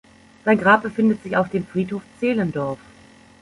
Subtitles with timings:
[0.45, 2.79] Sein Grab befindet sich auf dem Friedhof Zehlendorf.